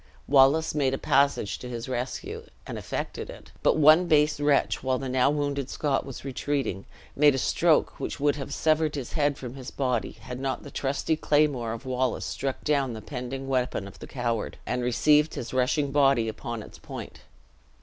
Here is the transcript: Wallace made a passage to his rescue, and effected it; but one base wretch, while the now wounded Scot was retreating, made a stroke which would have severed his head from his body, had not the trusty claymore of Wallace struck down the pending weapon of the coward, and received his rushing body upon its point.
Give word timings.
Wallace 0.27 0.73
made 0.73 0.95
a 0.95 0.97
passage 0.97 1.59
to 1.59 1.69
his 1.69 1.87
rescue, 1.87 2.47
and 2.65 2.75
effected 2.75 3.29
it; 3.29 3.51
but 3.61 3.77
one 3.77 4.07
base 4.07 4.39
wretch, 4.39 4.81
while 4.81 4.97
the 4.97 5.07
now 5.07 5.29
wounded 5.29 5.69
Scot 5.69 6.07
was 6.07 6.25
retreating, 6.25 6.85
made 7.15 7.35
a 7.35 7.37
stroke 7.37 7.99
which 7.99 8.19
would 8.19 8.35
have 8.35 8.51
severed 8.51 8.95
his 8.95 9.13
head 9.13 9.37
from 9.37 9.53
his 9.53 9.69
body, 9.69 10.13
had 10.13 10.39
not 10.39 10.63
the 10.63 10.71
trusty 10.71 11.15
claymore 11.15 11.71
of 11.71 11.85
Wallace 11.85 12.25
struck 12.25 12.63
down 12.63 12.93
the 12.93 13.01
pending 13.03 13.47
weapon 13.47 13.87
of 13.87 13.99
the 13.99 14.07
coward, 14.07 14.57
and 14.65 14.81
received 14.81 15.35
his 15.35 15.53
rushing 15.53 15.91
body 15.91 16.27
upon 16.27 16.63
its 16.63 16.79
point. 16.79 17.19